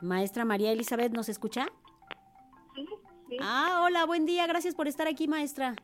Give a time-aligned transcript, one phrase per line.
[0.00, 1.66] Maestra María Elizabeth, ¿nos escucha?
[2.74, 2.86] Sí,
[3.28, 3.36] sí.
[3.40, 5.74] Ah, hola, buen día, gracias por estar aquí, maestra.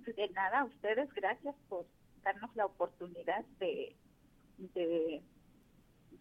[0.00, 1.86] De nada, a ustedes gracias por
[2.22, 3.96] darnos la oportunidad de,
[4.58, 5.22] de,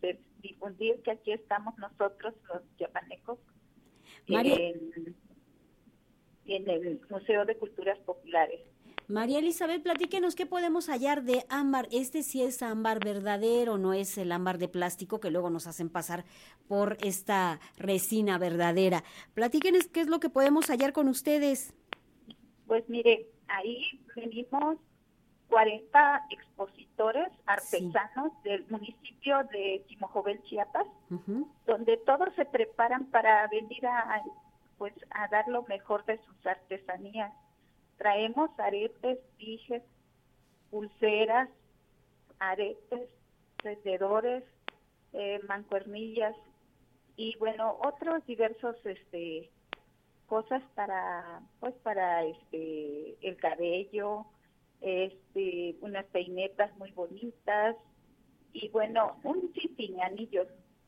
[0.01, 3.39] de difundir que aquí estamos nosotros, los yapanecos,
[4.27, 5.15] María- en,
[6.45, 8.61] en el Museo de Culturas Populares.
[9.07, 11.87] María Elizabeth, platíquenos qué podemos hallar de ámbar.
[11.91, 15.89] Este sí es ámbar verdadero, no es el ámbar de plástico que luego nos hacen
[15.89, 16.23] pasar
[16.67, 19.03] por esta resina verdadera.
[19.33, 21.73] Platíquenos qué es lo que podemos hallar con ustedes.
[22.65, 24.77] Pues mire, ahí venimos
[25.49, 30.87] 40 expositores artesanos del municipio de Chimojovel, Chiapas,
[31.67, 34.23] donde todos se preparan para venir a
[34.77, 37.31] pues a dar lo mejor de sus artesanías.
[37.97, 39.83] Traemos aretes, dijes,
[40.69, 41.49] pulseras,
[42.39, 43.09] aretes,
[43.57, 44.43] prendedores,
[45.13, 46.35] eh, mancuernillas
[47.15, 49.49] y bueno, otros diversos este
[50.25, 54.25] cosas para pues para este el cabello,
[54.81, 57.75] este unas peinetas muy bonitas
[58.51, 60.47] y bueno, un sinfín anillos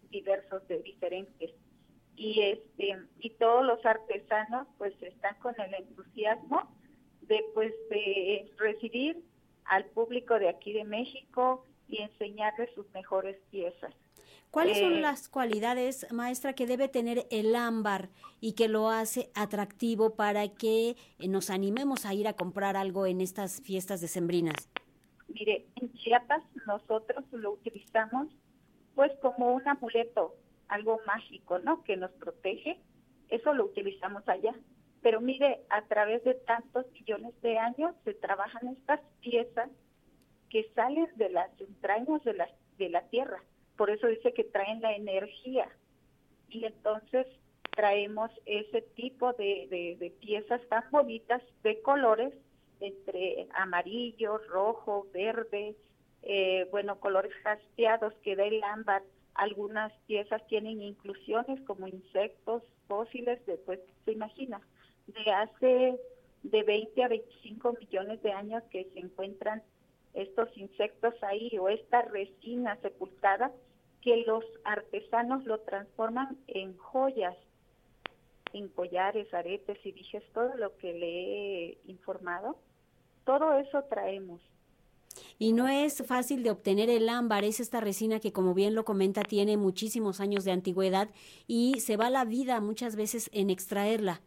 [0.10, 1.52] diversos de diferentes.
[2.16, 6.68] Y este y todos los artesanos pues están con el entusiasmo
[7.28, 9.24] de pues de recibir
[9.66, 13.94] al público de aquí de México y enseñarles sus mejores piezas.
[14.52, 18.10] ¿Cuáles son Eh, las cualidades, maestra, que debe tener el ámbar
[18.40, 23.20] y que lo hace atractivo para que nos animemos a ir a comprar algo en
[23.20, 24.70] estas fiestas decembrinas?
[25.28, 28.28] Mire, en Chiapas nosotros lo utilizamos
[28.94, 30.36] pues como un amuleto,
[30.70, 31.84] algo mágico, ¿no?
[31.84, 32.80] Que nos protege.
[33.28, 34.56] Eso lo utilizamos allá.
[35.06, 39.70] Pero mire, a través de tantos millones de años se trabajan estas piezas
[40.50, 43.38] que salen de las entrañas de la, de la tierra.
[43.78, 45.70] Por eso dice que traen la energía.
[46.50, 47.28] Y entonces
[47.76, 49.68] traemos ese tipo de,
[50.00, 52.34] de- piezas tan bonitas de colores
[52.80, 55.76] entre amarillo, rojo, verde,
[56.24, 59.04] eh, bueno, colores jaspeados que da el ámbar.
[59.36, 64.62] Algunas piezas tienen inclusiones como insectos, fósiles, de, pues, se imagina,
[65.08, 66.00] de hace
[66.44, 69.64] de 20 a 25 millones de años que se encuentran
[70.14, 73.52] estos insectos ahí o esta resina sepultada
[74.02, 77.36] que los artesanos lo transforman en joyas,
[78.54, 82.58] en collares, aretes y dijes todo lo que le he informado.
[83.26, 84.42] Todo eso traemos.
[85.40, 88.86] Y no es fácil de obtener el ámbar, es esta resina que como bien lo
[88.86, 91.10] comenta tiene muchísimos años de antigüedad
[91.48, 94.22] y se va la vida muchas veces en extraerla.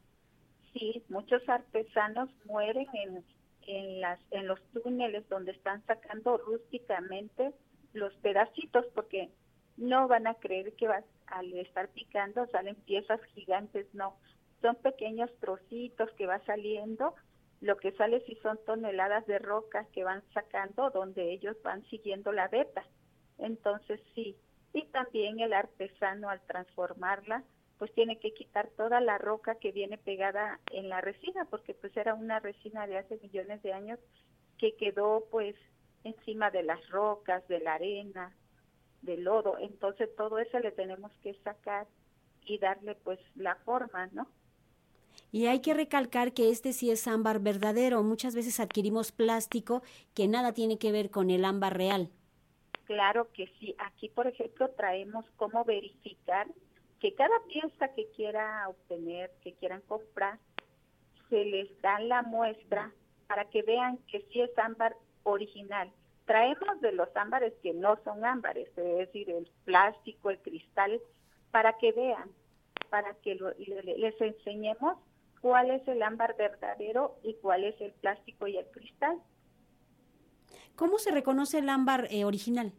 [1.09, 3.25] Muchos artesanos mueren en,
[3.67, 7.53] en, las, en los túneles donde están sacando rústicamente
[7.93, 9.31] los pedacitos porque
[9.77, 14.17] no van a creer que va, al estar picando salen piezas gigantes, no,
[14.61, 17.15] son pequeños trocitos que va saliendo,
[17.61, 22.33] lo que sale sí son toneladas de roca que van sacando donde ellos van siguiendo
[22.33, 22.85] la veta.
[23.39, 24.37] Entonces sí,
[24.73, 27.45] y también el artesano al transformarla
[27.79, 31.97] pues tiene que quitar toda la roca que viene pegada en la resina, porque pues
[31.97, 33.99] era una resina de hace millones de años
[34.59, 35.55] que quedó pues
[36.05, 38.35] encima de las rocas, de la arena,
[39.03, 39.59] del lodo.
[39.59, 41.87] Entonces todo eso le tenemos que sacar
[42.45, 44.27] y darle pues la forma, ¿no?
[45.31, 48.03] Y hay que recalcar que este sí es ámbar verdadero.
[48.03, 49.83] Muchas veces adquirimos plástico
[50.15, 52.11] que nada tiene que ver con el ámbar real.
[52.85, 53.75] Claro que sí.
[53.79, 56.47] Aquí, por ejemplo, traemos cómo verificar
[57.01, 60.39] que cada pieza que quiera obtener, que quieran comprar,
[61.29, 62.93] se les da la muestra
[63.27, 65.93] para que vean que sí es ámbar original.
[66.25, 71.01] Traemos de los ámbares que no son ámbares, es decir, el plástico, el cristal,
[71.51, 72.31] para que vean,
[72.91, 74.99] para que lo- le- les enseñemos
[75.41, 79.19] cuál es el ámbar verdadero y cuál es el plástico y el cristal.
[80.75, 82.73] ¿Cómo se reconoce el ámbar eh, original?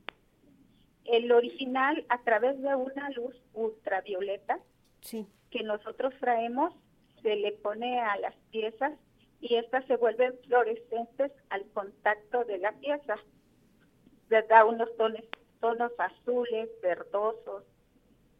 [1.12, 4.60] El original a través de una luz ultravioleta
[5.02, 5.26] Sí.
[5.50, 6.74] que nosotros traemos
[7.22, 8.94] se le pone a las piezas
[9.42, 13.16] y estas se vuelven fluorescentes al contacto de la pieza.
[14.30, 15.24] Les da unos tonos,
[15.60, 17.64] tonos azules, verdosos.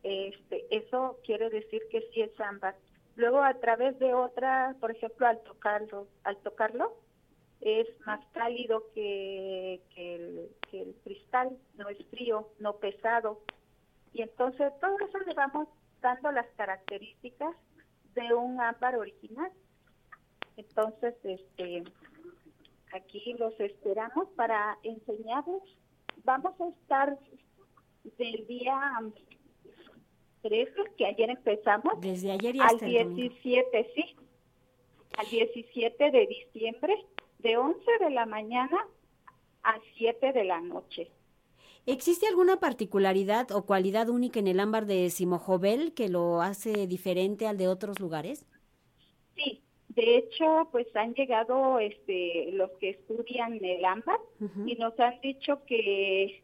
[0.04, 2.76] Este, eso quiere decir que sí es ámbar.
[3.16, 6.94] Luego a través de otra, por ejemplo, al tocarlo, al tocarlo
[7.62, 13.42] es más cálido que, que el, que el cristal, no es frío, no pesado.
[14.14, 15.68] Y entonces todo eso le vamos
[16.02, 17.56] dando las características
[18.16, 19.52] de un ámbar original.
[20.58, 21.84] Entonces, este,
[22.94, 25.64] aquí los esperamos para enseñarles.
[26.24, 27.18] Vamos a estar
[28.18, 29.02] del día
[30.42, 32.00] 13, que ayer empezamos.
[32.02, 34.16] Desde ayer y hasta Al 17, sí.
[35.18, 37.06] Al 17 de diciembre,
[37.40, 38.78] de 11 de la mañana
[39.64, 41.12] a 7 de la noche.
[41.86, 47.48] ¿Existe alguna particularidad o cualidad única en el ámbar de Simojovel que lo hace diferente
[47.48, 48.46] al de otros lugares?
[49.36, 54.20] Sí, de hecho, pues han llegado este, los que estudian el ámbar
[54.66, 56.44] y nos han dicho que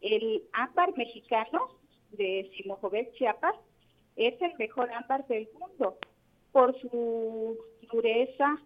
[0.00, 1.68] el ámbar mexicano
[2.12, 3.56] de Simojovel, Chiapas,
[4.14, 5.98] es el mejor ámbar del mundo
[6.52, 7.58] por su
[7.92, 8.58] dureza,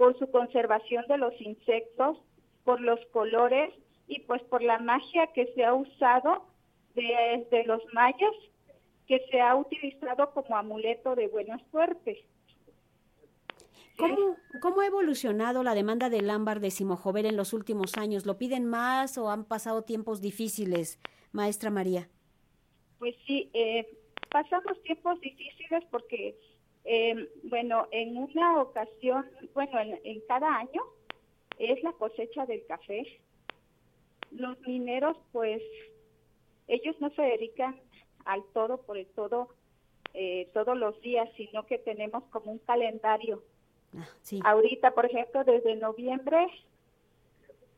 [0.00, 2.16] por su conservación de los insectos,
[2.64, 3.70] por los colores
[4.08, 6.46] y pues por la magia que se ha usado
[6.94, 8.32] desde los mayas,
[9.06, 12.24] que se ha utilizado como amuleto de buena suerte.
[13.98, 18.24] ¿Cómo, ¿Cómo, ha evolucionado la demanda del ámbar de Simojovel en los últimos años?
[18.24, 20.98] ¿Lo piden más o han pasado tiempos difíciles,
[21.32, 22.08] maestra María?
[22.98, 23.86] Pues sí, eh,
[24.30, 26.40] pasamos tiempos difíciles porque,
[26.84, 30.82] eh, bueno, en una ocasión, bueno, en, cada año
[31.58, 33.20] es la cosecha del café.
[34.30, 35.62] Los mineros, pues,
[36.68, 37.78] ellos no se dedican
[38.24, 39.48] al todo por el todo
[40.14, 43.42] eh, todos los días, sino que tenemos como un calendario
[43.96, 44.06] Ah,
[44.44, 46.46] Ahorita, por ejemplo, desde noviembre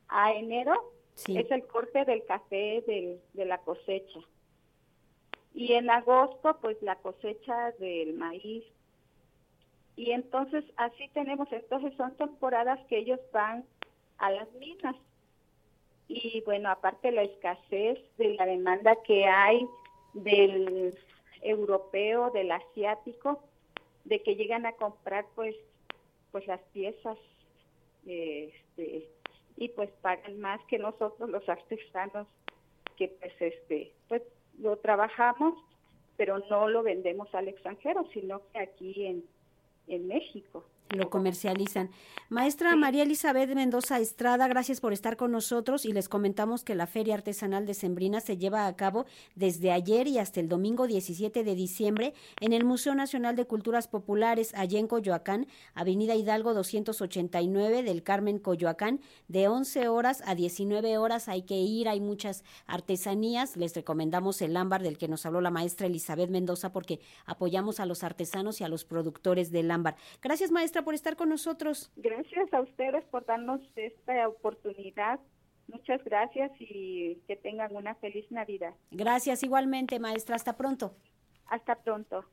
[0.07, 0.91] a enero
[1.27, 2.83] es el corte del café
[3.33, 4.19] de la cosecha.
[5.53, 8.63] Y en agosto, pues la cosecha del maíz.
[9.95, 13.63] Y entonces así tenemos, entonces son temporadas que ellos van
[14.17, 14.95] a las minas.
[16.07, 19.65] Y bueno, aparte la escasez de la demanda que hay
[20.13, 20.97] del
[21.41, 23.41] europeo, del asiático,
[24.05, 25.55] de que llegan a comprar pues
[26.31, 27.17] pues las piezas
[28.05, 29.07] este,
[29.55, 32.27] y pues pagan más que nosotros los artesanos
[32.97, 34.23] que pues este pues
[34.59, 35.53] lo trabajamos
[36.17, 39.23] pero no lo vendemos al extranjero sino que aquí en,
[39.87, 41.89] en México lo comercializan.
[42.29, 46.87] Maestra María Elizabeth Mendoza Estrada, gracias por estar con nosotros y les comentamos que la
[46.87, 49.05] Feria Artesanal de Sembrina se lleva a cabo
[49.35, 53.87] desde ayer y hasta el domingo 17 de diciembre en el Museo Nacional de Culturas
[53.87, 60.97] Populares allá en Coyoacán, Avenida Hidalgo 289 del Carmen Coyoacán, de 11 horas a 19
[60.97, 65.41] horas hay que ir, hay muchas artesanías, les recomendamos el ámbar del que nos habló
[65.41, 69.95] la maestra Elizabeth Mendoza porque apoyamos a los artesanos y a los productores del ámbar.
[70.21, 70.51] Gracias
[70.83, 71.91] maestra por estar con nosotros.
[71.95, 75.19] Gracias a ustedes por darnos esta oportunidad.
[75.67, 78.73] Muchas gracias y que tengan una feliz Navidad.
[78.91, 80.35] Gracias igualmente, maestra.
[80.35, 80.95] Hasta pronto.
[81.47, 82.25] Hasta pronto.